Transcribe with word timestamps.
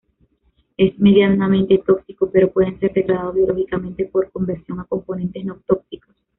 Es 0.77 0.97
medianamente 0.97 1.77
tóxico, 1.85 2.27
pero 2.31 2.51
puede 2.51 2.75
ser 2.79 2.91
degradado 2.91 3.33
biológicamente 3.33 4.05
por 4.07 4.31
conversión 4.31 4.79
a 4.79 4.85
componentes 4.85 5.45
no 5.45 5.59
tóxicos. 5.67 6.15